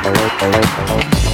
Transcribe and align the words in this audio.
Thank. 0.00 1.27